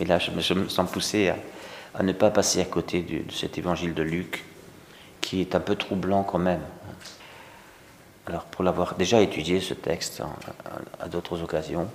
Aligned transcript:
Mais 0.00 0.06
là, 0.06 0.18
je 0.18 0.30
me 0.30 0.68
sens 0.68 0.90
poussé 0.90 1.30
à, 1.94 2.02
ne 2.02 2.12
pas 2.12 2.30
passer 2.30 2.62
à 2.62 2.64
côté 2.64 3.02
de, 3.02 3.30
cet 3.30 3.58
évangile 3.58 3.92
de 3.92 4.02
Luc, 4.02 4.44
qui 5.20 5.42
est 5.42 5.54
un 5.54 5.60
peu 5.60 5.76
troublant 5.76 6.24
quand 6.24 6.38
même. 6.38 6.62
Alors, 8.26 8.44
pour 8.44 8.64
l'avoir 8.64 8.94
déjà 8.94 9.20
étudié, 9.20 9.60
ce 9.60 9.74
texte, 9.74 10.22
à, 10.98 11.08
d'autres 11.08 11.42
occasions, 11.42 11.86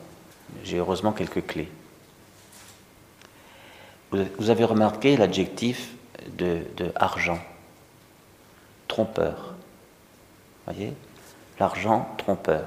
j'ai 0.64 0.78
heureusement 0.78 1.14
quelques 1.14 1.48
clés. 1.48 1.70
Vous 4.12 4.52
avez 4.52 4.64
remarqué 4.64 5.18
l'adjectif 5.18 5.90
de, 6.38 6.60
de, 6.78 6.92
argent, 6.96 7.40
trompeur. 8.88 9.56
Voyez? 10.66 10.94
L'argent 11.60 12.08
trompeur. 12.20 12.66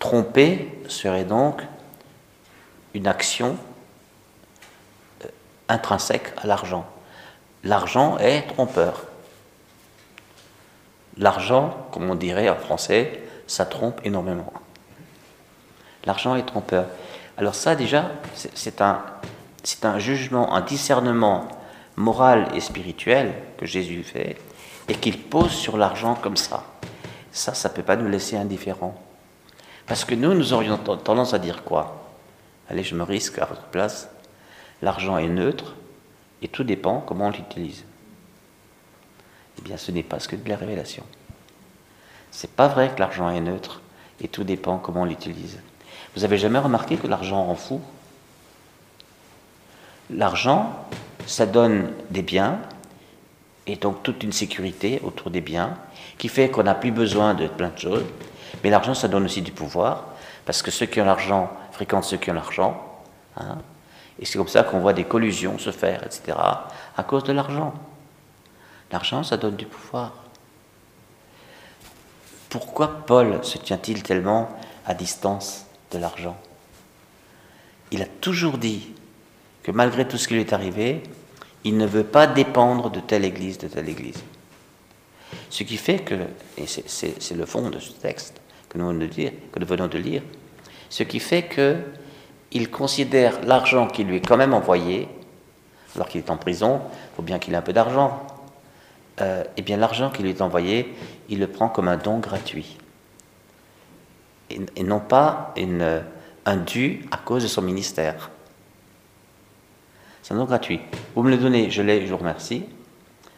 Tromper 0.00 0.76
serait 0.88 1.24
donc 1.24 1.62
une 2.94 3.06
action 3.06 3.56
intrinsèque 5.68 6.32
à 6.42 6.46
l'argent. 6.46 6.86
L'argent 7.62 8.18
est 8.18 8.42
trompeur. 8.48 9.04
L'argent, 11.16 11.86
comme 11.92 12.10
on 12.10 12.14
dirait 12.14 12.48
en 12.48 12.56
français, 12.56 13.22
ça 13.46 13.64
trompe 13.64 14.00
énormément. 14.04 14.52
L'argent 16.04 16.34
est 16.36 16.44
trompeur. 16.44 16.86
Alors 17.36 17.54
ça 17.54 17.74
déjà, 17.76 18.10
c'est 18.34 18.80
un, 18.80 19.02
un 19.82 19.98
jugement, 19.98 20.54
un 20.54 20.60
discernement 20.60 21.48
moral 21.96 22.48
et 22.54 22.60
spirituel 22.60 23.32
que 23.56 23.66
Jésus 23.66 24.02
fait 24.02 24.36
et 24.88 24.94
qu'il 24.94 25.18
pose 25.18 25.52
sur 25.52 25.76
l'argent 25.76 26.14
comme 26.14 26.36
ça. 26.36 26.64
Ça, 27.32 27.54
ça 27.54 27.68
ne 27.68 27.74
peut 27.74 27.82
pas 27.82 27.96
nous 27.96 28.08
laisser 28.08 28.36
indifférents. 28.36 29.00
Parce 29.86 30.04
que 30.04 30.14
nous, 30.14 30.34
nous 30.34 30.52
aurions 30.52 30.78
tendance 30.78 31.34
à 31.34 31.38
dire 31.38 31.64
quoi? 31.64 32.10
Allez, 32.70 32.82
je 32.82 32.94
me 32.94 33.02
risque 33.02 33.38
à 33.38 33.44
votre 33.44 33.64
place. 33.64 34.08
L'argent 34.84 35.16
est 35.16 35.28
neutre 35.28 35.76
et 36.42 36.48
tout 36.48 36.62
dépend 36.62 37.00
comment 37.00 37.28
on 37.28 37.30
l'utilise. 37.30 37.84
Eh 39.58 39.62
bien, 39.62 39.78
ce 39.78 39.90
n'est 39.90 40.02
pas 40.02 40.20
ce 40.20 40.28
que 40.28 40.36
de 40.36 40.46
la 40.46 40.56
révélation. 40.56 41.04
C'est 42.30 42.50
pas 42.50 42.68
vrai 42.68 42.92
que 42.94 43.00
l'argent 43.00 43.30
est 43.30 43.40
neutre 43.40 43.80
et 44.20 44.28
tout 44.28 44.44
dépend 44.44 44.76
comment 44.76 45.00
on 45.02 45.06
l'utilise. 45.06 45.58
Vous 46.14 46.24
avez 46.24 46.36
jamais 46.36 46.58
remarqué 46.58 46.98
que 46.98 47.06
l'argent 47.06 47.44
rend 47.44 47.54
fou? 47.54 47.80
L'argent, 50.10 50.86
ça 51.26 51.46
donne 51.46 51.90
des 52.10 52.20
biens 52.20 52.58
et 53.66 53.76
donc 53.76 54.02
toute 54.02 54.22
une 54.22 54.32
sécurité 54.32 55.00
autour 55.02 55.30
des 55.30 55.40
biens 55.40 55.78
qui 56.18 56.28
fait 56.28 56.50
qu'on 56.50 56.64
n'a 56.64 56.74
plus 56.74 56.92
besoin 56.92 57.32
de 57.32 57.46
plein 57.46 57.70
de 57.70 57.78
choses. 57.78 58.04
Mais 58.62 58.68
l'argent, 58.68 58.92
ça 58.92 59.08
donne 59.08 59.24
aussi 59.24 59.40
du 59.40 59.52
pouvoir 59.52 60.08
parce 60.44 60.60
que 60.60 60.70
ceux 60.70 60.84
qui 60.84 61.00
ont 61.00 61.06
l'argent 61.06 61.50
fréquentent 61.72 62.04
ceux 62.04 62.18
qui 62.18 62.30
ont 62.30 62.34
l'argent. 62.34 63.00
Hein, 63.38 63.56
et 64.18 64.24
c'est 64.24 64.38
comme 64.38 64.48
ça 64.48 64.62
qu'on 64.62 64.80
voit 64.80 64.92
des 64.92 65.04
collusions 65.04 65.58
se 65.58 65.70
faire, 65.70 66.04
etc., 66.04 66.36
à 66.96 67.02
cause 67.02 67.24
de 67.24 67.32
l'argent. 67.32 67.74
L'argent, 68.92 69.22
ça 69.22 69.36
donne 69.36 69.56
du 69.56 69.66
pouvoir. 69.66 70.12
Pourquoi 72.48 73.04
Paul 73.06 73.44
se 73.44 73.58
tient-il 73.58 74.02
tellement 74.02 74.56
à 74.86 74.94
distance 74.94 75.66
de 75.90 75.98
l'argent? 75.98 76.36
Il 77.90 78.02
a 78.02 78.06
toujours 78.06 78.58
dit 78.58 78.92
que 79.64 79.72
malgré 79.72 80.06
tout 80.06 80.16
ce 80.16 80.28
qui 80.28 80.34
lui 80.34 80.40
est 80.40 80.52
arrivé, 80.52 81.02
il 81.64 81.76
ne 81.76 81.86
veut 81.86 82.04
pas 82.04 82.26
dépendre 82.26 82.90
de 82.90 83.00
telle 83.00 83.24
église, 83.24 83.58
de 83.58 83.66
telle 83.66 83.88
église. 83.88 84.22
Ce 85.50 85.64
qui 85.64 85.76
fait 85.76 85.98
que, 85.98 86.14
et 86.56 86.66
c'est 86.66 87.34
le 87.34 87.46
fond 87.46 87.70
de 87.70 87.80
ce 87.80 87.92
texte 87.92 88.40
que 88.68 88.78
nous 88.78 88.86
venons 88.86 89.00
de, 89.00 89.06
dire, 89.06 89.32
que 89.50 89.58
nous 89.58 89.66
venons 89.66 89.88
de 89.88 89.98
lire, 89.98 90.22
ce 90.90 91.02
qui 91.02 91.18
fait 91.18 91.44
que 91.44 91.78
il 92.54 92.70
considère 92.70 93.44
l'argent 93.44 93.88
qui 93.88 94.04
lui 94.04 94.16
est 94.16 94.26
quand 94.26 94.36
même 94.36 94.54
envoyé, 94.54 95.08
alors 95.96 96.08
qu'il 96.08 96.20
est 96.20 96.30
en 96.30 96.36
prison, 96.36 96.80
il 96.84 97.16
faut 97.16 97.22
bien 97.22 97.38
qu'il 97.38 97.52
ait 97.52 97.56
un 97.56 97.62
peu 97.62 97.72
d'argent. 97.72 98.26
Euh, 99.20 99.44
eh 99.56 99.62
bien, 99.62 99.76
l'argent 99.76 100.10
qui 100.10 100.22
lui 100.22 100.30
est 100.30 100.40
envoyé, 100.40 100.94
il 101.28 101.40
le 101.40 101.48
prend 101.48 101.68
comme 101.68 101.88
un 101.88 101.96
don 101.96 102.18
gratuit. 102.18 102.78
Et, 104.50 104.82
non 104.82 105.00
pas 105.00 105.52
une, 105.56 106.02
un 106.46 106.56
dû 106.56 107.06
à 107.10 107.16
cause 107.16 107.42
de 107.42 107.48
son 107.48 107.62
ministère. 107.62 108.30
C'est 110.22 110.34
un 110.34 110.36
don 110.36 110.44
gratuit. 110.44 110.80
Vous 111.14 111.22
me 111.22 111.30
le 111.30 111.38
donnez, 111.38 111.70
je 111.70 111.82
l'ai, 111.82 112.06
je 112.06 112.12
vous 112.12 112.18
remercie. 112.18 112.64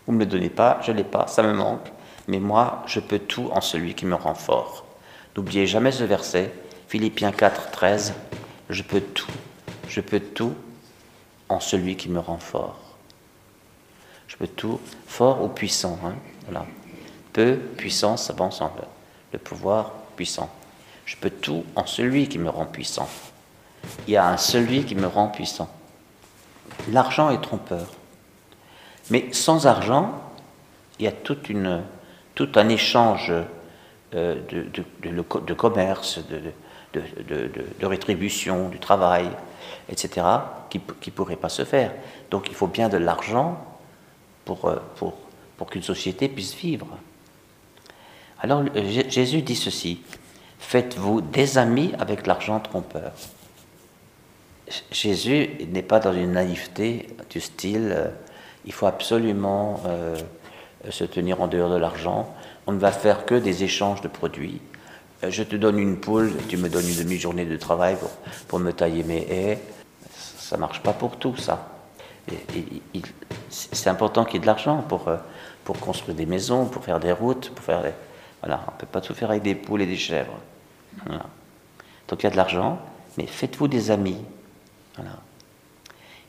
Vous 0.07 0.13
ne 0.13 0.19
me 0.19 0.25
le 0.25 0.31
donnez 0.31 0.51
pas, 0.51 0.79
je 0.83 0.93
ne 0.93 0.97
l'ai 0.99 1.05
pas, 1.05 1.27
ça 1.27 1.43
me 1.43 1.53
manque. 1.53 1.91
Mais 2.29 2.39
moi, 2.39 2.83
je 2.87 3.01
peux 3.01 3.19
tout 3.19 3.51
en 3.53 3.61
celui 3.61 3.95
qui 3.95 4.05
me 4.05 4.15
rend 4.15 4.35
fort. 4.35 4.85
N'oubliez 5.37 5.67
jamais 5.67 5.93
ce 5.93 6.05
verset, 6.05 6.53
Philippiens 6.89 7.33
4, 7.33 7.71
13, 7.71 8.15
je 8.71 8.83
peux 8.83 9.01
tout, 9.01 9.31
je 9.89 10.01
peux 10.01 10.21
tout 10.21 10.55
en 11.49 11.61
celui 11.61 11.97
qui 11.97 12.09
me 12.09 12.19
rend 12.19 12.39
fort. 12.39 12.81
Je 14.29 14.37
peux 14.37 14.49
tout, 14.49 14.81
fort 15.07 15.43
ou 15.43 15.49
puissant. 15.49 15.99
Hein. 16.05 16.65
Peu, 17.33 17.57
puissance, 17.77 18.25
ça 18.25 18.33
va 18.33 18.45
ensemble. 18.45 18.83
Le 19.33 19.39
pouvoir, 19.39 19.93
puissant. 20.17 20.51
Je 21.05 21.17
peux 21.17 21.31
tout 21.31 21.65
en 21.77 21.87
celui 21.87 22.29
qui 22.29 22.39
me 22.39 22.49
rend 22.49 22.67
puissant. 22.67 23.09
Il 24.09 24.15
y 24.15 24.17
a 24.17 24.27
un 24.29 24.37
celui 24.37 24.85
qui 24.85 24.95
me 24.95 25.07
rend 25.07 25.29
puissant. 25.29 25.69
L'argent 26.91 27.31
est 27.31 27.41
trompeur. 27.41 27.87
Mais 29.11 29.33
sans 29.33 29.67
argent, 29.67 30.21
il 30.99 31.05
y 31.05 31.09
a 31.09 31.13
tout 31.13 31.39
un 32.57 32.69
échange 32.69 33.33
euh, 34.15 34.35
de, 34.49 34.67
de, 35.03 35.55
commerce, 35.55 36.19
de, 36.29 36.53
rétribution, 37.83 38.69
du 38.69 38.79
travail, 38.79 39.31
etc., 39.89 40.27
qui 40.71 40.81
ne 40.81 41.13
pourrait 41.13 41.37
pas 41.37 41.49
se 41.49 41.65
faire. 41.65 41.93
Donc 42.31 42.49
il 42.49 42.55
faut 42.55 42.67
bien 42.67 42.89
de 42.89 42.97
l'argent 42.97 43.65
pour, 44.45 44.67
euh, 44.67 44.77
pour, 44.97 45.15
pour 45.57 45.69
qu'une 45.69 45.83
société 45.83 46.29
puisse 46.29 46.55
vivre. 46.55 46.87
Alors 48.41 48.63
Jésus 49.09 49.43
dit 49.43 49.57
ceci, 49.57 50.03
faites-vous 50.59 51.21
des 51.21 51.59
amis 51.59 51.93
avec 51.99 52.27
l'argent 52.27 52.61
trompeur. 52.61 53.13
Jésus 54.91 55.51
n'est 55.71 55.83
pas 55.83 56.01
dans 56.01 56.13
une 56.13 56.33
naïveté 56.33 57.09
du 57.31 57.41
style, 57.41 57.93
euh, 57.97 58.09
il 58.65 58.73
faut 58.73 58.87
absolument 58.87 59.81
se 60.91 61.05
tenir 61.05 61.41
en 61.41 61.47
dehors 61.47 61.71
de 61.71 61.77
l'argent, 61.77 62.35
on 62.67 62.73
ne 62.73 62.79
va 62.79 62.93
faire 62.93 63.25
que 63.25 63.35
des 63.35 63.65
échanges 63.65 64.01
de 64.01 64.09
produits. 64.09 64.61
Euh, 65.25 65.31
je 65.31 65.43
te 65.43 65.57
donne 65.57 65.79
une 65.79 65.97
poule, 65.99 66.33
tu 66.49 66.57
me 66.57 66.69
donnes 66.69 66.89
une 66.89 66.97
demi-journée 66.97 67.45
de 67.45 67.57
travail 67.57 67.97
pour, 68.49 68.59
me 68.59 68.73
tailler 68.73 69.03
mes 69.03 69.27
haies. 69.29 69.59
Ça 70.15 70.57
ne 70.57 70.61
marche 70.61 70.83
pas 70.83 70.93
pour 70.93 71.17
tout, 71.17 71.37
ça. 71.37 71.69
c'est 73.51 73.89
important 73.89 74.25
qu'il 74.25 74.35
y 74.35 74.37
ait 74.39 74.41
de 74.41 74.47
l'argent 74.47 74.83
pour, 74.89 75.09
euh, 75.09 75.17
pour 75.65 75.79
construire 75.81 76.17
des 76.17 76.27
maisons, 76.27 76.67
pour 76.67 76.85
faire 76.85 77.01
des 77.01 77.13
routes, 77.13 77.51
pour 77.51 77.65
faire 77.65 77.83
Voilà, 78.41 78.63
on 78.69 78.73
ne 78.73 78.79
peut 78.79 78.87
pas 78.87 79.01
tout 79.01 79.15
faire 79.15 79.31
avec 79.31 79.43
des 79.43 79.55
poules 79.55 79.83
et 79.83 79.87
des 79.87 79.97
chèvres. 79.97 80.39
Donc 82.09 82.23
il 82.23 82.25
y 82.25 82.27
a 82.27 82.31
de 82.31 82.37
l'argent, 82.37 82.79
mais 83.19 83.27
faites-vous 83.27 83.69
des 83.69 83.91
amis. 83.91 84.19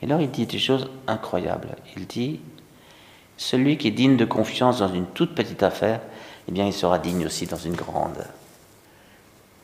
Et 0.01 0.05
alors 0.05 0.21
il 0.21 0.31
dit 0.31 0.45
des 0.45 0.59
choses 0.59 0.89
incroyables. 1.07 1.75
Il 1.95 2.07
dit, 2.07 2.39
celui 3.37 3.77
qui 3.77 3.89
est 3.89 3.91
digne 3.91 4.17
de 4.17 4.25
confiance 4.25 4.79
dans 4.79 4.91
une 4.91 5.05
toute 5.05 5.35
petite 5.35 5.63
affaire, 5.63 6.01
eh 6.47 6.51
bien 6.51 6.65
il 6.65 6.73
sera 6.73 6.99
digne 6.99 7.25
aussi 7.25 7.45
dans 7.45 7.57
une 7.57 7.75
grande. 7.75 8.25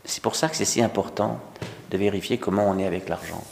C'est 0.05 0.21
pour 0.21 0.35
ça 0.35 0.49
que 0.49 0.55
c'est 0.55 0.65
si 0.65 0.81
important 0.81 1.39
de 1.91 1.97
vérifier 1.97 2.37
comment 2.37 2.67
on 2.69 2.77
est 2.77 2.85
avec 2.85 3.09
l'argent. 3.09 3.43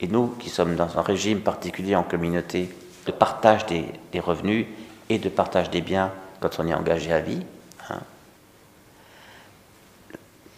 Et 0.00 0.08
nous 0.08 0.28
qui 0.38 0.48
sommes 0.48 0.76
dans 0.76 0.98
un 0.98 1.02
régime 1.02 1.40
particulier 1.40 1.94
en 1.94 2.02
communauté 2.02 2.74
de 3.06 3.12
partage 3.12 3.66
des, 3.66 4.20
revenus 4.20 4.66
et 5.08 5.18
de 5.18 5.28
partage 5.28 5.70
des 5.70 5.80
biens 5.80 6.12
quand 6.40 6.58
on 6.58 6.66
est 6.66 6.74
engagé 6.74 7.12
à 7.12 7.20
vie, 7.20 7.44
hein, 7.88 8.00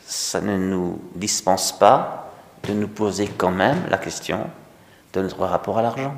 ça 0.07 0.41
ne 0.41 0.57
nous 0.57 1.01
dispense 1.15 1.77
pas 1.77 2.33
de 2.65 2.73
nous 2.73 2.89
poser 2.89 3.27
quand 3.27 3.51
même 3.51 3.87
la 3.91 3.99
question 3.99 4.49
de 5.13 5.23
notre 5.23 5.41
rapport 5.41 5.79
à 5.79 5.83
l'argent. 5.83 6.15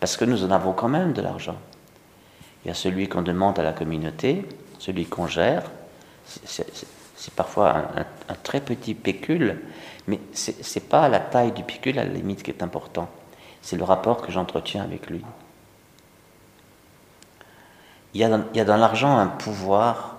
Parce 0.00 0.16
que 0.16 0.24
nous 0.24 0.44
en 0.44 0.50
avons 0.50 0.72
quand 0.72 0.88
même 0.88 1.12
de 1.12 1.22
l'argent. 1.22 1.56
Il 2.64 2.68
y 2.68 2.70
a 2.70 2.74
celui 2.74 3.08
qu'on 3.08 3.22
demande 3.22 3.58
à 3.58 3.62
la 3.62 3.72
communauté, 3.72 4.44
celui 4.78 5.06
qu'on 5.06 5.26
gère. 5.26 5.62
C'est 7.22 7.34
parfois 7.34 7.84
un, 8.28 8.34
très 8.42 8.60
petit 8.60 8.94
pécule, 8.94 9.60
mais 10.08 10.18
ce 10.34 10.50
n'est 10.50 10.84
pas 10.84 11.08
la 11.08 11.20
taille 11.20 11.52
du 11.52 11.62
pécule 11.62 12.00
à 12.00 12.04
la 12.04 12.10
limite 12.10 12.42
qui 12.42 12.50
est 12.50 12.64
important. 12.64 13.08
C'est 13.60 13.76
le 13.76 13.84
rapport 13.84 14.22
que 14.22 14.32
j'entretiens 14.32 14.82
avec 14.82 15.08
lui. 15.08 15.24
Il 18.12 18.20
y 18.20 18.24
a 18.24 18.64
dans, 18.64 18.76
l'argent 18.76 19.16
un 19.18 19.28
pouvoir 19.28 20.16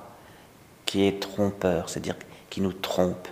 qui 0.86 1.06
est 1.06 1.22
trompeur, 1.22 1.90
c'est-à-dire 1.90 2.16
qui 2.50 2.62
nous 2.62 2.72
trompe. 2.72 3.28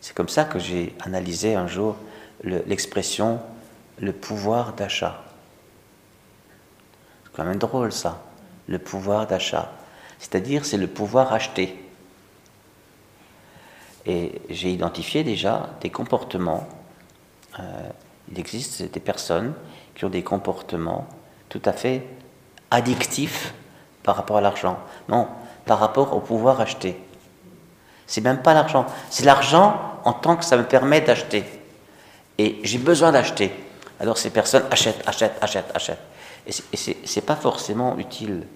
C'est 0.00 0.16
comme 0.16 0.30
ça 0.30 0.44
que 0.44 0.58
j'ai 0.58 0.96
analysé 1.02 1.54
un 1.54 1.66
jour 1.66 1.96
l'expression 2.44 3.40
le 3.98 4.14
pouvoir 4.14 4.72
d'achat. 4.72 5.22
C'est 7.24 7.32
quand 7.34 7.44
même 7.44 7.58
drôle 7.58 7.92
ça, 7.92 8.22
le 8.68 8.78
pouvoir 8.78 9.26
d'achat. 9.26 9.70
C'est-à-dire, 10.18 10.64
c'est 10.64 10.78
le 10.78 10.86
pouvoir 10.86 11.34
acheter. 11.34 11.91
Et 14.06 14.40
j'ai 14.50 14.70
identifié 14.70 15.24
déjà 15.24 15.70
des 15.80 15.90
comportements 15.90 16.68
euh, 17.60 17.62
Il 18.30 18.38
existe 18.38 18.82
des 18.82 19.00
personnes 19.00 19.54
qui 19.94 20.04
ont 20.04 20.10
des 20.10 20.22
comportements 20.22 21.06
tout 21.48 21.62
à 21.64 21.72
fait 21.72 22.06
addictifs 22.70 23.54
par 24.02 24.16
rapport 24.16 24.38
à 24.38 24.40
l'argent. 24.40 24.78
Non, 25.08 25.28
par 25.66 25.78
rapport 25.78 26.16
au 26.16 26.20
pouvoir 26.20 26.60
acheter. 26.60 26.96
C'est 28.06 28.20
même 28.20 28.42
pas 28.42 28.54
l'argent, 28.54 28.86
c'est 29.10 29.24
l'argent 29.24 29.80
en 30.04 30.12
tant 30.12 30.36
que 30.36 30.44
ça 30.44 30.56
me 30.56 30.64
permet 30.64 31.00
d'acheter. 31.00 31.44
Et 32.38 32.58
j'ai 32.62 32.78
besoin 32.78 33.12
d'acheter. 33.12 33.52
Alors 34.00 34.18
ces 34.18 34.30
personnes 34.30 34.64
achètent, 34.70 35.06
achètent, 35.06 35.38
achètent, 35.40 35.70
achètent. 35.74 36.02
Et 36.46 36.52
ce 36.76 36.90
n'est 36.90 37.26
pas 37.26 37.36
forcément 37.36 37.96
utile. 37.98 38.46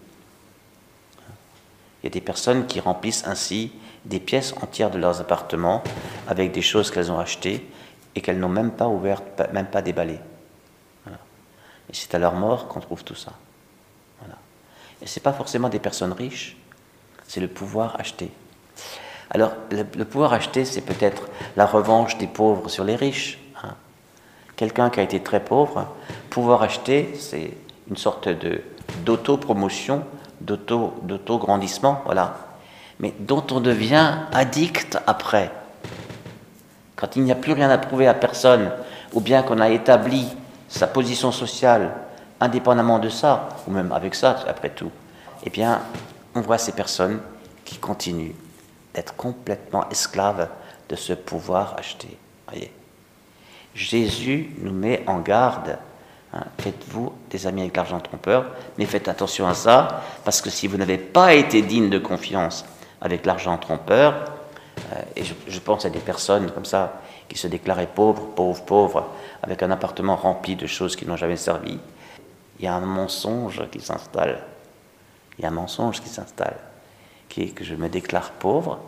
Il 2.02 2.06
y 2.06 2.06
a 2.08 2.10
des 2.10 2.20
personnes 2.20 2.66
qui 2.66 2.80
remplissent 2.80 3.24
ainsi 3.26 3.72
des 4.06 4.20
pièces 4.20 4.54
entières 4.62 4.90
de 4.90 4.98
leurs 4.98 5.20
appartements 5.20 5.82
avec 6.28 6.52
des 6.52 6.62
choses 6.62 6.90
qu'elles 6.90 7.10
ont 7.10 7.18
achetées 7.18 7.68
et 8.14 8.20
qu'elles 8.20 8.38
n'ont 8.38 8.48
même 8.48 8.70
pas 8.70 8.88
ouvertes, 8.88 9.24
même 9.52 9.66
pas 9.66 9.82
déballées. 9.82 10.20
Et 11.88 11.92
c'est 11.92 12.14
à 12.14 12.18
leur 12.18 12.34
mort 12.34 12.68
qu'on 12.68 12.80
trouve 12.80 13.04
tout 13.04 13.14
ça. 13.14 13.32
Et 15.02 15.06
ce 15.06 15.18
n'est 15.18 15.22
pas 15.22 15.32
forcément 15.32 15.68
des 15.68 15.78
personnes 15.78 16.12
riches, 16.12 16.56
c'est 17.28 17.40
le 17.40 17.48
pouvoir 17.48 18.00
acheté. 18.00 18.30
Alors, 19.30 19.52
le, 19.70 20.04
pouvoir 20.04 20.32
acheté, 20.32 20.64
c'est 20.64 20.80
peut-être 20.80 21.28
la 21.56 21.66
revanche 21.66 22.16
des 22.16 22.26
pauvres 22.26 22.68
sur 22.68 22.84
les 22.84 22.96
riches. 22.96 23.38
Hein. 23.62 23.74
Quelqu'un 24.56 24.88
qui 24.88 25.00
a 25.00 25.02
été 25.02 25.22
très 25.22 25.44
pauvre, 25.44 25.88
pouvoir 26.30 26.62
acheter, 26.62 27.14
c'est 27.18 27.52
une 27.90 27.96
sorte 27.96 28.28
de, 28.28 28.62
d'auto-promotion, 29.04 30.04
d'auto, 30.40 30.94
d'auto-grandissement, 31.02 32.02
voilà. 32.04 32.45
Mais 33.00 33.14
dont 33.18 33.44
on 33.50 33.60
devient 33.60 34.14
addict 34.32 34.98
après. 35.06 35.50
Quand 36.96 37.16
il 37.16 37.22
n'y 37.22 37.32
a 37.32 37.36
plus 37.36 37.52
rien 37.52 37.68
à 37.70 37.78
prouver 37.78 38.06
à 38.08 38.14
personne, 38.14 38.70
ou 39.12 39.20
bien 39.20 39.42
qu'on 39.42 39.60
a 39.60 39.68
établi 39.68 40.26
sa 40.68 40.86
position 40.86 41.30
sociale 41.30 41.92
indépendamment 42.40 42.98
de 42.98 43.08
ça, 43.08 43.48
ou 43.66 43.70
même 43.70 43.92
avec 43.92 44.14
ça, 44.14 44.36
après 44.48 44.70
tout, 44.70 44.90
eh 45.44 45.50
bien, 45.50 45.80
on 46.34 46.40
voit 46.40 46.58
ces 46.58 46.72
personnes 46.72 47.20
qui 47.64 47.76
continuent 47.76 48.34
d'être 48.94 49.14
complètement 49.16 49.88
esclaves 49.90 50.48
de 50.88 50.96
ce 50.96 51.12
pouvoir 51.12 51.76
acheté. 51.78 52.16
Voyez. 52.48 52.72
Jésus 53.74 54.50
nous 54.60 54.72
met 54.72 55.04
en 55.06 55.18
garde. 55.20 55.78
Hein, 56.32 56.44
faites-vous 56.58 57.12
des 57.30 57.46
amis 57.46 57.62
avec 57.62 57.76
l'argent 57.76 58.00
trompeur, 58.00 58.46
mais 58.78 58.86
faites 58.86 59.08
attention 59.08 59.46
à 59.46 59.54
ça, 59.54 60.02
parce 60.24 60.40
que 60.40 60.50
si 60.50 60.66
vous 60.66 60.76
n'avez 60.76 60.98
pas 60.98 61.34
été 61.34 61.62
digne 61.62 61.88
de 61.88 61.98
confiance 61.98 62.64
avec 63.00 63.26
l'argent 63.26 63.56
trompeur, 63.58 64.14
euh, 64.92 65.02
et 65.16 65.22
je, 65.24 65.60
pense 65.60 65.84
à 65.84 65.90
des 65.90 65.98
personnes 65.98 66.50
comme 66.50 66.64
ça 66.64 67.00
qui 67.28 67.38
se 67.38 67.46
déclaraient 67.46 67.88
pauvres, 67.88 68.26
pauvres, 68.34 68.64
pauvres, 68.64 69.08
avec 69.42 69.62
un 69.62 69.70
appartement 69.70 70.16
rempli 70.16 70.56
de 70.56 70.66
choses 70.66 70.96
qui 70.96 71.06
n'ont 71.06 71.16
jamais 71.16 71.36
servi, 71.36 71.78
il 72.58 72.64
y 72.64 72.68
a 72.68 72.74
un 72.74 72.80
mensonge 72.80 73.62
qui 73.70 73.80
s'installe. 73.80 74.42
Il 75.38 75.42
y 75.42 75.44
a 75.44 75.48
un 75.48 75.52
mensonge 75.52 76.00
qui 76.00 76.08
s'installe, 76.08 76.56
qui 77.28 77.42
est 77.42 77.48
que 77.48 77.64
je 77.64 77.74
me 77.74 77.88
déclare 77.88 78.30
pauvre, 78.32 78.78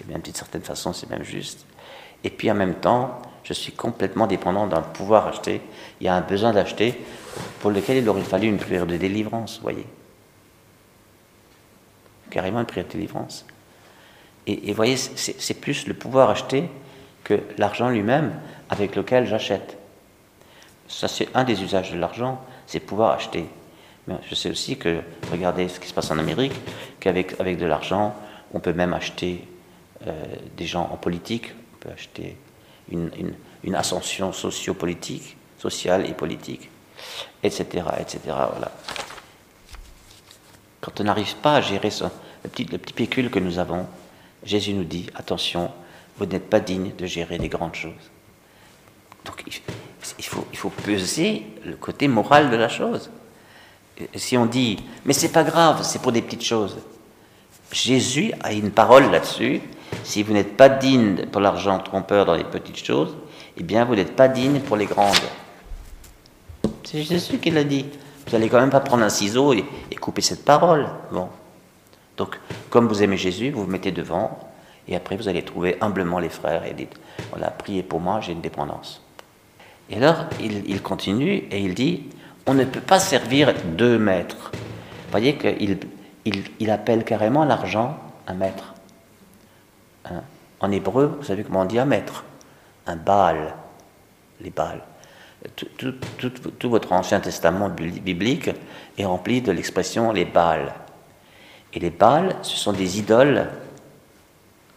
et 0.00 0.04
bien 0.04 0.18
d'une 0.18 0.34
certaine 0.34 0.62
façon 0.62 0.92
c'est 0.92 1.08
même 1.08 1.22
juste, 1.22 1.64
et 2.24 2.30
puis 2.30 2.50
en 2.50 2.54
même 2.54 2.74
temps, 2.74 3.20
je 3.44 3.52
suis 3.52 3.72
complètement 3.72 4.26
dépendant 4.26 4.66
d'un 4.66 4.80
pouvoir 4.80 5.26
acheter. 5.26 5.60
Il 6.00 6.06
y 6.06 6.08
a 6.08 6.14
un 6.14 6.22
besoin 6.22 6.52
d'acheter 6.52 6.98
pour 7.60 7.70
lequel 7.70 7.98
il 7.98 8.08
aurait 8.08 8.22
fallu 8.22 8.48
une 8.48 8.56
prière 8.56 8.86
de 8.86 8.96
délivrance, 8.96 9.56
vous 9.56 9.62
voyez. 9.62 9.86
Carrément 12.34 12.58
une 12.58 12.66
prière 12.66 12.88
de 12.88 12.90
délivrance. 12.90 13.46
Et, 14.48 14.56
vous 14.66 14.74
voyez, 14.74 14.96
c'est 14.96 15.60
plus 15.60 15.86
le 15.86 15.94
pouvoir 15.94 16.30
acheter 16.30 16.68
que 17.22 17.40
l'argent 17.58 17.90
lui-même 17.90 18.32
avec 18.68 18.96
lequel 18.96 19.24
j'achète. 19.28 19.78
Ça, 20.88 21.06
c'est 21.06 21.28
un 21.32 21.44
des 21.44 21.62
usages 21.62 21.92
de 21.92 21.96
l'argent, 21.96 22.44
c'est 22.66 22.80
pouvoir 22.80 23.12
acheter. 23.12 23.46
Mais 24.08 24.16
je 24.28 24.34
sais 24.34 24.50
aussi 24.50 24.76
que, 24.76 25.00
regardez 25.30 25.68
ce 25.68 25.78
qui 25.78 25.86
se 25.86 25.94
passe 25.94 26.10
en 26.10 26.18
Amérique, 26.18 26.54
qu'avec 26.98 27.40
avec 27.40 27.56
de 27.56 27.66
l'argent, 27.66 28.16
on 28.52 28.58
peut 28.58 28.72
même 28.72 28.94
acheter 28.94 29.46
euh, 30.08 30.12
des 30.56 30.66
gens 30.66 30.90
en 30.92 30.96
politique, 30.96 31.54
on 31.74 31.78
peut 31.78 31.90
acheter 31.94 32.36
une, 32.90 33.12
une, 33.62 33.74
ascension 33.76 34.32
sociopolitique, 34.32 35.36
sociale 35.56 36.04
et 36.10 36.14
politique, 36.14 36.68
etc., 37.44 37.84
etc. 38.00 38.18
Voilà. 38.24 38.72
Quand 40.84 41.00
on 41.00 41.04
n'arrive 41.04 41.36
pas 41.36 41.56
à 41.56 41.60
gérer 41.62 41.88
le, 41.88 42.50
petit, 42.50 42.64
le 42.64 42.76
petit 42.76 42.92
pécule 42.92 43.30
que 43.30 43.38
nous 43.38 43.58
avons, 43.58 43.86
Jésus 44.44 44.74
nous 44.74 44.84
dit, 44.84 45.06
attention, 45.14 45.70
vous 46.18 46.26
n'êtes 46.26 46.50
pas 46.50 46.60
digne 46.60 46.92
de 46.98 47.06
gérer 47.06 47.38
les 47.38 47.48
grandes 47.48 47.74
choses. 47.74 48.10
Donc 49.24 49.42
il 49.46 50.24
faut, 50.26 50.46
il 50.52 50.58
faut 50.58 50.68
peser 50.68 51.46
le 51.64 51.76
côté 51.76 52.06
moral 52.06 52.50
de 52.50 52.56
la 52.56 52.68
chose. 52.68 53.10
Si 54.14 54.36
on 54.36 54.44
dit, 54.44 54.76
mais 55.06 55.14
c'est 55.14 55.32
pas 55.32 55.42
grave, 55.42 55.82
c'est 55.82 56.02
pour 56.02 56.12
des 56.12 56.20
petites 56.20 56.44
choses. 56.44 56.76
Jésus 57.72 58.34
a 58.42 58.52
une 58.52 58.70
parole 58.70 59.10
là-dessus. 59.10 59.62
Si 60.02 60.22
vous 60.22 60.34
n'êtes 60.34 60.54
pas 60.54 60.68
digne 60.68 61.24
pour 61.32 61.40
l'argent 61.40 61.78
trompeur 61.78 62.26
dans 62.26 62.34
les 62.34 62.44
petites 62.44 62.84
choses, 62.84 63.16
eh 63.56 63.62
bien 63.62 63.86
vous 63.86 63.94
n'êtes 63.94 64.14
pas 64.14 64.28
digne 64.28 64.60
pour 64.60 64.76
les 64.76 64.84
grandes. 64.84 65.16
C'est 66.82 67.02
Jésus 67.02 67.38
qui 67.38 67.50
l'a 67.50 67.64
dit. 67.64 67.86
Vous 68.26 68.32
n'allez 68.32 68.48
quand 68.48 68.60
même 68.60 68.70
pas 68.70 68.80
prendre 68.80 69.02
un 69.02 69.08
ciseau 69.08 69.52
et, 69.52 69.64
couper 70.00 70.22
cette 70.22 70.44
parole. 70.44 70.86
Bon. 71.12 71.28
Donc, 72.16 72.38
comme 72.70 72.88
vous 72.88 73.02
aimez 73.02 73.16
Jésus, 73.16 73.50
vous 73.50 73.64
vous 73.64 73.70
mettez 73.70 73.90
devant, 73.90 74.38
et 74.86 74.96
après 74.96 75.16
vous 75.16 75.28
allez 75.28 75.42
trouver 75.42 75.76
humblement 75.80 76.18
les 76.18 76.28
frères 76.28 76.66
et 76.66 76.74
dites, 76.74 76.94
voilà, 77.30 77.50
priez 77.50 77.82
pour 77.82 78.00
moi, 78.00 78.20
j'ai 78.20 78.32
une 78.32 78.40
dépendance. 78.40 79.02
Et 79.90 79.96
alors, 79.96 80.26
il, 80.40 80.82
continue 80.82 81.44
et 81.50 81.60
il 81.60 81.74
dit, 81.74 82.04
on 82.46 82.54
ne 82.54 82.64
peut 82.64 82.80
pas 82.80 82.98
servir 82.98 83.54
deux 83.76 83.98
maîtres. 83.98 84.50
Vous 84.52 85.10
voyez 85.10 85.36
qu'il 85.36 85.78
il, 86.58 86.70
appelle 86.70 87.04
carrément 87.04 87.44
l'argent 87.44 87.98
un 88.26 88.34
maître. 88.34 88.74
Hein? 90.06 90.22
En 90.60 90.70
hébreu, 90.70 91.16
vous 91.18 91.24
savez 91.24 91.44
comment 91.44 91.62
on 91.62 91.66
dit 91.66 91.78
un 91.78 91.84
maître? 91.84 92.24
Un 92.86 92.96
Baal. 92.96 93.54
Les 94.40 94.50
Baals. 94.50 94.82
Tout, 96.58 96.70
votre 96.70 96.92
Ancien 96.92 97.20
Testament 97.20 97.68
biblique 97.68 98.50
est 98.96 99.04
rempli 99.04 99.42
de 99.42 99.52
l'expression 99.52 100.12
les 100.12 100.24
Baals. 100.24 100.72
Et 101.72 101.80
les 101.80 101.90
Baals, 101.90 102.36
ce 102.42 102.56
sont 102.56 102.72
des 102.72 102.98
idoles 102.98 103.48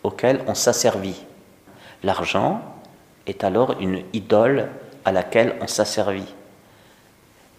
auxquelles 0.04 0.42
on 0.48 0.56
s'asservit. 0.56 1.24
L'argent 2.04 2.62
est 3.26 3.44
alors 3.44 3.80
une 3.80 4.04
idole 4.14 4.68
à 5.06 5.12
laquelle 5.12 5.56
on 5.62 5.68
s'asservit. 5.68 6.34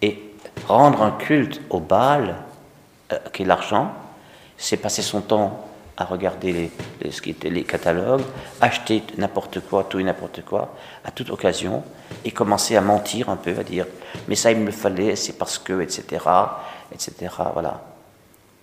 Et 0.02 0.22
rendre 0.66 1.02
un 1.02 1.12
culte 1.12 1.60
au 1.70 1.80
Baal, 1.80 2.36
euh, 3.12 3.18
qui 3.32 3.42
est 3.42 3.46
l'argent, 3.46 3.92
c'est 4.56 4.76
passer 4.76 5.02
son 5.02 5.20
temps 5.20 5.67
à 5.98 6.04
regarder 6.04 6.70
les, 7.02 7.64
catalogues, 7.64 8.22
acheter 8.60 9.02
n'importe 9.18 9.58
quoi, 9.60 9.82
tout 9.82 9.98
et 9.98 10.04
n'importe 10.04 10.44
quoi, 10.44 10.76
à 11.04 11.10
toute 11.10 11.28
occasion, 11.30 11.82
et 12.24 12.30
commencer 12.30 12.76
à 12.76 12.80
mentir 12.80 13.28
un 13.28 13.36
peu, 13.36 13.58
à 13.58 13.64
dire 13.64 13.84
mais 14.28 14.36
ça 14.36 14.52
il 14.52 14.58
me 14.58 14.70
fallait, 14.70 15.16
c'est 15.16 15.36
parce 15.36 15.58
que, 15.58 15.82
etc., 15.82 16.24
etc. 16.92 17.34
Voilà. 17.52 17.82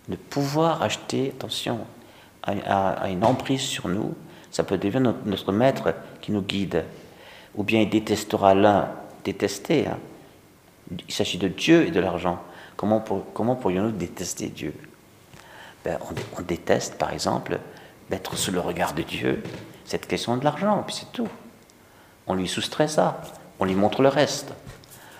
De 0.07 0.15
pouvoir 0.15 0.81
acheter, 0.81 1.33
attention, 1.35 1.79
à, 2.43 3.09
une 3.09 3.25
emprise 3.25 3.61
sur 3.61 3.89
nous, 3.89 4.15
ça 4.49 4.63
peut 4.63 4.77
devenir 4.77 5.13
notre, 5.25 5.51
maître 5.51 5.93
qui 6.21 6.31
nous 6.31 6.41
guide 6.41 6.85
ou 7.55 7.63
bien 7.63 7.81
il 7.81 7.89
détestera 7.89 8.55
l'un, 8.55 8.87
détester. 9.25 9.87
Hein. 9.87 9.97
Il 11.07 11.13
s'agit 11.13 11.37
de 11.37 11.49
Dieu 11.49 11.85
et 11.85 11.91
de 11.91 11.99
l'argent. 11.99 12.39
Comment 12.77 13.01
pourrions-nous 13.01 13.91
détester 13.91 14.47
Dieu? 14.47 14.73
Ben, 15.85 15.97
on, 16.37 16.41
déteste, 16.41 16.97
par 16.97 17.13
exemple, 17.13 17.59
d'être 18.09 18.35
sous 18.35 18.51
le 18.51 18.59
regard 18.59 18.93
de 18.93 19.03
Dieu, 19.03 19.41
cette 19.85 20.07
question 20.07 20.35
de 20.35 20.43
l'argent, 20.43 20.83
puis 20.85 20.95
c'est 20.95 21.11
tout. 21.11 21.29
On 22.27 22.33
lui 22.33 22.47
soustrait 22.47 22.87
ça, 22.87 23.21
on 23.59 23.65
lui 23.65 23.75
montre 23.75 24.01
le 24.01 24.09
reste. 24.09 24.53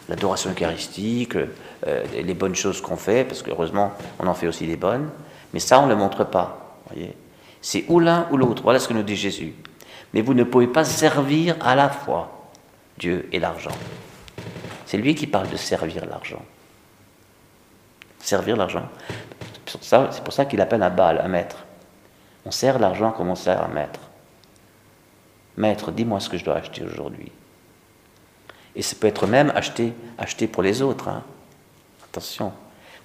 L'adoration 0.10 0.52
eucharistique, 0.52 1.36
euh, 1.36 2.04
les 2.14 2.34
bonnes 2.34 2.56
choses 2.56 2.82
qu'on 2.82 2.98
fait, 2.98 3.24
parce 3.24 3.42
qu'heureusement, 3.42 3.94
on 4.20 4.28
en 4.28 4.34
fait 4.34 4.48
aussi 4.48 4.68
des 4.68 4.76
bonnes, 4.76 5.10
mais 5.54 5.60
ça, 5.60 5.80
on 5.80 5.86
ne 5.86 5.92
le 5.92 5.96
montre 5.96 6.26
pas. 6.26 6.80
C'est 7.62 7.86
ou 7.88 8.00
l'un 8.00 8.28
ou 8.32 8.38
l'autre. 8.38 8.62
Voilà 8.62 8.80
ce 8.80 8.88
que 8.88 8.94
nous 8.94 9.04
dit 9.04 9.16
Jésus 9.16 9.56
mais 10.16 10.22
vous 10.22 10.34
ne 10.34 10.46
pouvez 10.46 10.68
pas 10.68 10.86
servir 10.86 11.58
à 11.60 11.76
la 11.76 11.90
fois 11.90 12.50
Dieu 12.98 13.28
et 13.34 13.40
l'argent. 13.40 13.76
C'est 14.86 14.98
lui 14.98 15.14
qui 15.14 15.28
parle 15.28 15.50
de 15.50 15.58
servir 15.58 16.06
l'argent. 16.06 16.42
Servir 18.20 18.56
l'argent. 18.56 18.88
C'est 19.82 20.24
pour 20.24 20.34
ça 20.34 20.46
qu'il 20.46 20.62
appelle 20.62 20.84
un 20.84 20.90
Baal, 20.90 21.22
un 21.24 21.28
maître. 21.28 21.66
On 22.46 22.52
sert 22.52 22.80
l'argent 22.80 23.12
comme 23.12 23.30
on 23.30 23.36
sert 23.36 23.62
un 23.62 23.68
maître. 23.68 24.00
Maître, 25.58 25.92
dis-moi 25.92 26.20
ce 26.20 26.30
que 26.30 26.38
je 26.38 26.46
dois 26.46 26.56
acheter 26.56 26.84
aujourd'hui. 26.84 27.32
Et 28.76 28.82
ça 28.82 28.96
peut 29.00 29.08
être 29.08 29.26
même 29.26 29.52
acheter, 29.56 29.94
acheter 30.18 30.48
pour 30.48 30.62
les 30.62 30.82
autres. 30.82 31.08
Hein. 31.08 31.24
Attention. 32.04 32.52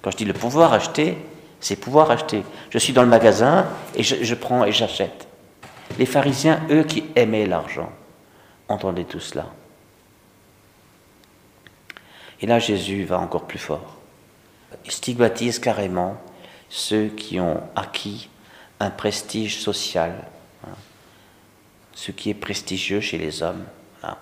Quand 0.01 0.11
je 0.11 0.17
dis 0.17 0.25
le 0.25 0.33
pouvoir 0.33 0.73
acheter, 0.73 1.17
c'est 1.59 1.75
pouvoir 1.75 2.11
acheter. 2.11 2.43
Je 2.69 2.77
suis 2.77 2.93
dans 2.93 3.03
le 3.03 3.07
magasin 3.07 3.67
et 3.95 4.03
je 4.03 4.35
prends 4.35 4.65
et 4.65 4.71
j'achète. 4.71 5.27
Les 5.97 6.05
pharisiens, 6.05 6.61
eux 6.69 6.83
qui 6.83 7.05
aimaient 7.15 7.45
l'argent, 7.45 7.91
entendaient 8.67 9.03
tout 9.03 9.19
cela. 9.19 9.45
Et 12.41 12.47
là, 12.47 12.59
Jésus 12.59 13.03
va 13.03 13.19
encore 13.19 13.43
plus 13.43 13.59
fort. 13.59 13.97
Il 14.85 14.91
stigmatise 14.91 15.59
carrément 15.59 16.17
ceux 16.71 17.07
qui 17.07 17.39
ont 17.41 17.61
acquis 17.75 18.29
un 18.79 18.89
prestige 18.89 19.59
social, 19.59 20.25
hein, 20.65 20.73
ce 21.93 22.11
qui 22.11 22.29
est 22.29 22.33
prestigieux 22.33 23.01
chez 23.01 23.17
les 23.17 23.43
hommes, 23.43 23.65
hein, 24.01 24.15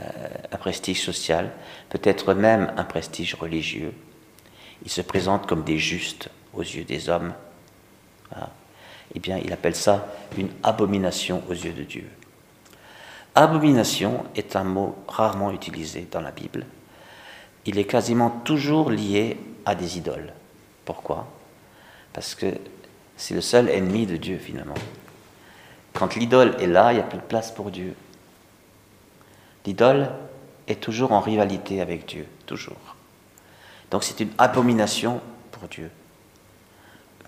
euh, 0.00 0.08
un 0.50 0.56
prestige 0.56 1.02
social, 1.02 1.52
peut-être 1.90 2.32
même 2.32 2.72
un 2.78 2.84
prestige 2.84 3.34
religieux. 3.34 3.92
Ils 4.82 4.90
se 4.90 5.02
présentent 5.02 5.46
comme 5.46 5.62
des 5.62 5.78
justes 5.78 6.30
aux 6.54 6.62
yeux 6.62 6.84
des 6.84 7.10
hommes. 7.10 7.34
Hein. 8.34 8.48
Eh 9.14 9.20
bien, 9.20 9.36
il 9.36 9.52
appelle 9.52 9.76
ça 9.76 10.08
une 10.38 10.48
abomination 10.62 11.42
aux 11.50 11.52
yeux 11.52 11.74
de 11.74 11.84
Dieu. 11.84 12.08
Abomination 13.34 14.24
est 14.34 14.56
un 14.56 14.64
mot 14.64 14.96
rarement 15.06 15.52
utilisé 15.52 16.08
dans 16.10 16.22
la 16.22 16.30
Bible. 16.30 16.64
Il 17.66 17.78
est 17.78 17.84
quasiment 17.84 18.30
toujours 18.30 18.90
lié 18.90 19.36
à 19.66 19.74
des 19.74 19.98
idoles. 19.98 20.32
Pourquoi? 20.86 21.28
Parce 22.12 22.34
que 22.34 22.46
c'est 23.16 23.34
le 23.34 23.40
seul 23.40 23.68
ennemi 23.68 24.06
de 24.06 24.16
Dieu 24.16 24.38
finalement. 24.38 24.74
Quand 25.94 26.14
l'idole 26.16 26.56
est 26.60 26.66
là, 26.66 26.92
il 26.92 26.96
n'y 26.96 27.00
a 27.00 27.04
plus 27.04 27.18
de 27.18 27.22
place 27.22 27.50
pour 27.50 27.70
Dieu. 27.70 27.94
L'idole 29.66 30.10
est 30.66 30.80
toujours 30.80 31.12
en 31.12 31.20
rivalité 31.20 31.80
avec 31.80 32.06
Dieu, 32.06 32.26
toujours. 32.46 32.96
Donc 33.90 34.04
c'est 34.04 34.20
une 34.20 34.30
abomination 34.38 35.20
pour 35.50 35.68
Dieu. 35.68 35.90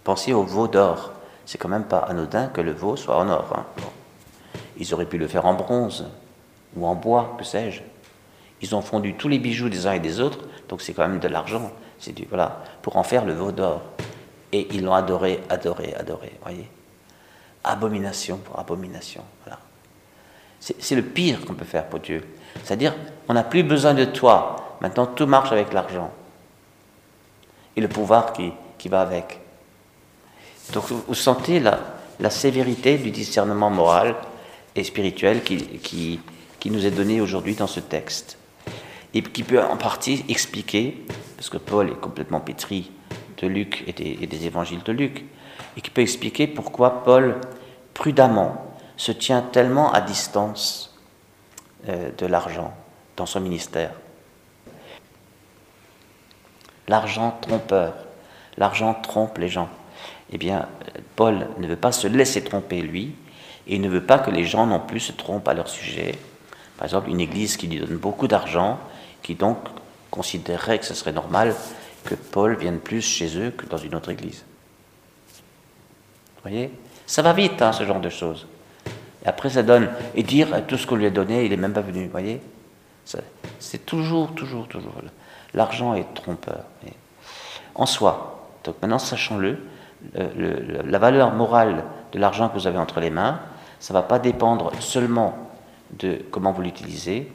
Pensez 0.03 0.33
au 0.33 0.43
veau 0.43 0.69
d'or. 0.69 1.13
C'est 1.47 1.59
quand 1.59 1.69
même 1.69 1.85
pas 1.85 1.99
anodin 1.99 2.47
que 2.47 2.61
le 2.61 2.73
veau 2.73 2.97
soit 2.97 3.19
en 3.19 3.29
or. 3.29 3.53
Hein. 3.57 3.67
Ils 4.79 4.93
auraient 4.95 5.07
pu 5.07 5.19
le 5.19 5.29
faire 5.29 5.47
en 5.47 5.55
bronze 5.55 6.07
ou 6.77 6.87
en 6.87 6.95
bois, 6.95 7.37
que 7.39 7.45
sais-je. 7.45 7.83
Ils 8.63 8.75
ont 8.75 8.83
fondu 8.83 9.15
tous 9.15 9.29
les 9.29 9.39
bijoux 9.39 9.69
des 9.69 9.87
uns 9.87 9.93
et 9.93 10.01
des 10.01 10.21
autres, 10.21 10.39
donc 10.69 10.81
c'est 10.81 10.95
quand 10.95 11.07
même 11.07 11.21
de 11.21 11.29
l'argent. 11.29 11.71
Voilà 12.29 12.63
pour 12.83 12.97
en 12.97 13.03
faire 13.03 13.25
le 13.25 13.33
veau 13.33 13.53
d'or. 13.53 13.83
Et 14.55 14.69
ils 14.71 14.85
l'ont 14.85 14.95
adoré, 14.95 15.41
adoré, 15.49 15.95
adoré. 15.99 16.31
Voyez, 16.41 16.69
abomination 17.65 18.37
pour 18.37 18.57
abomination. 18.57 19.25
Voilà. 19.45 19.59
C'est 20.61 20.95
le 20.95 21.03
pire 21.03 21.45
qu'on 21.45 21.55
peut 21.55 21.65
faire 21.65 21.87
pour 21.87 21.99
Dieu. 21.99 22.23
C'est-à-dire, 22.63 22.95
on 23.29 23.35
n'a 23.35 23.43
plus 23.43 23.65
besoin 23.65 23.95
de 23.95 24.05
toi. 24.05 24.77
Maintenant, 24.81 25.07
tout 25.07 25.27
marche 25.27 25.51
avec 25.51 25.73
l'argent 25.73 26.13
et 27.75 27.81
le 27.81 27.89
pouvoir 27.89 28.33
qui, 28.33 28.53
qui 28.79 28.89
va 28.89 29.01
avec. 29.01 29.41
Donc, 30.73 30.85
vous 30.85 31.15
sentez 31.15 31.59
la, 31.59 31.81
la 32.21 32.31
sévérité 32.31 32.97
du 32.97 33.11
discernement 33.11 33.71
moral 33.71 34.15
et 34.77 34.85
spirituel 34.85 35.43
qui, 35.43 35.57
qui, 35.79 36.21
qui 36.61 36.71
nous 36.71 36.87
est 36.87 36.93
donné 36.93 37.21
aujourd'hui 37.21 37.57
dans 37.57 37.67
ce 37.67 37.81
texte 37.81 38.39
et 39.13 39.21
qui 39.21 39.43
peut 39.43 39.61
en 39.61 39.77
partie 39.77 40.25
expliquer, 40.29 41.05
parce 41.37 41.49
que 41.49 41.57
Paul 41.57 41.91
est 41.91 42.01
complètement 42.01 42.39
pétri 42.39 42.93
de 43.39 43.47
Luc 43.47 43.85
et 43.87 43.93
des, 44.27 44.47
évangiles 44.47 44.83
de 44.83 44.93
Luc, 44.93 45.25
et 45.77 45.81
qui 45.81 45.91
peut 45.91 46.03
expliquer 46.03 46.47
pourquoi 46.47 47.05
Paul, 47.05 47.37
prudemment, 47.95 48.75
se 48.97 49.13
tient 49.13 49.43
tellement 49.43 49.93
à 49.93 50.01
distance 50.01 50.97
euh, 51.89 52.11
de 52.17 52.27
l'argent 52.27 52.75
dans 53.17 53.27
son 53.27 53.41
ministère. 53.41 53.91
L'argent 56.89 57.39
trompeur, 57.41 57.95
l'argent 58.57 58.95
trompe 58.95 59.39
les 59.39 59.49
gens. 59.49 59.69
Eh 60.33 60.39
bien, 60.39 60.69
Paul 61.17 61.47
ne 61.59 61.67
veut 61.67 61.77
pas 61.77 61.93
se 61.93 62.07
laisser 62.07 62.45
tromper 62.45 62.83
lui, 62.83 63.15
et 63.67 63.79
ne 63.79 63.89
veut 63.89 64.05
pas 64.05 64.19
que 64.19 64.31
les 64.31 64.45
gens 64.45 64.67
non 64.67 64.81
plus 64.81 65.01
se 65.01 65.13
trompent 65.13 65.49
à 65.49 65.55
leur 65.55 65.69
sujet. 65.69 66.19
Par 66.77 66.85
exemple, 66.87 67.09
une 67.09 67.21
église 67.21 67.57
qui 67.57 67.67
lui 67.67 67.79
donne 67.79 67.97
beaucoup 67.97 68.29
d'argent, 68.29 68.79
qui 69.23 69.35
donc 69.35 69.59
considérerait 70.11 70.79
que 70.79 70.85
ce 70.85 70.95
serait 70.95 71.13
normal 71.13 71.55
que 72.05 72.15
Paul 72.15 72.57
vienne 72.57 72.79
plus 72.79 73.03
chez 73.03 73.39
eux 73.39 73.51
que 73.51 73.67
dans 73.67 73.79
une 73.79 73.95
autre 73.95 74.11
église. 74.11 74.45
Vous 76.37 76.51
voyez? 76.51 76.71
Ça 77.07 77.23
va 77.23 77.33
vite, 77.33 77.61
hein, 77.63 77.73
ce 77.73 77.85
genre 77.85 78.01
de 78.01 78.09
choses. 78.09 78.47
Après, 79.25 79.51
ça 79.51 79.63
donne. 79.63 79.91
Et 80.15 80.23
dire 80.23 80.67
tout 80.67 80.77
ce 80.77 80.87
qu'on 80.87 80.97
lui 80.97 81.07
a 81.07 81.11
donné, 81.11 81.45
il 81.45 81.51
n'est 81.51 81.57
même 81.57 81.73
pas 81.73 81.81
venu. 81.81 82.05
Vous 82.05 82.11
voyez? 82.11 82.41
C'est 83.59 83.85
toujours, 83.87 84.35
toujours, 84.35 84.69
toujours. 84.69 84.93
L'argent 85.55 85.95
est 85.95 86.13
trompeur. 86.15 86.65
En 87.75 87.87
soi. 87.87 88.49
Donc 88.65 88.77
maintenant, 88.81 88.99
sachons-le, 88.99 89.59
la 90.15 90.99
valeur 90.99 91.33
morale 91.33 91.85
de 92.13 92.19
l'argent 92.19 92.49
que 92.49 92.55
vous 92.55 92.67
avez 92.67 92.79
entre 92.79 93.01
les 93.01 93.11
mains, 93.11 93.41
ça 93.81 93.93
ne 93.93 93.99
va 93.99 94.03
pas 94.03 94.19
dépendre 94.19 94.71
seulement 94.81 95.37
de 95.99 96.21
comment 96.31 96.53
vous 96.53 96.63
l'utilisez. 96.63 97.31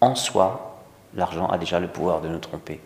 En 0.00 0.14
soi, 0.14 0.80
l'argent 1.14 1.46
a 1.48 1.58
déjà 1.58 1.80
le 1.80 1.88
pouvoir 1.88 2.20
de 2.20 2.28
nous 2.28 2.38
tromper. 2.38 2.80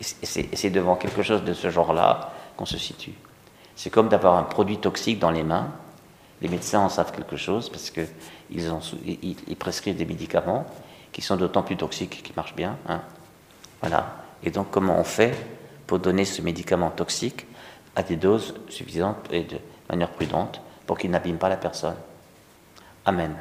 C'est 0.00 0.70
devant 0.70 0.96
quelque 0.96 1.22
chose 1.22 1.42
de 1.42 1.54
ce 1.54 1.70
genre-là 1.70 2.32
qu'on 2.56 2.66
se 2.66 2.78
situe. 2.78 3.14
C'est 3.76 3.90
comme 3.90 4.08
d'avoir 4.08 4.36
un 4.36 4.42
produit 4.42 4.78
toxique 4.78 5.18
dans 5.18 5.30
les 5.30 5.42
mains. 5.42 5.68
Les 6.42 6.48
médecins 6.48 6.80
en 6.80 6.88
savent 6.88 7.12
quelque 7.12 7.36
chose 7.36 7.70
parce 7.70 7.90
qu'ils 7.90 8.08
ils, 8.50 9.56
prescrivent 9.56 9.96
des 9.96 10.04
médicaments 10.04 10.66
qui 11.12 11.22
sont 11.22 11.36
d'autant 11.36 11.62
plus 11.62 11.76
toxiques 11.76 12.22
qu'ils 12.22 12.36
marchent 12.36 12.56
bien. 12.56 12.76
Hein. 12.88 13.00
Voilà. 13.80 14.16
Et 14.42 14.50
donc, 14.50 14.70
comment 14.70 14.98
on 14.98 15.04
fait 15.04 15.34
pour 15.86 15.98
donner 15.98 16.24
ce 16.24 16.42
médicament 16.42 16.90
toxique 16.90 17.46
à 17.94 18.02
des 18.02 18.16
doses 18.16 18.54
suffisantes 18.68 19.28
et 19.30 19.44
de 19.44 19.58
manière 19.88 20.10
prudente 20.10 20.60
pour 20.86 20.98
qu'il 20.98 21.10
n'abîme 21.10 21.38
pas 21.38 21.48
la 21.48 21.56
personne? 21.56 21.96
Amen. 23.04 23.34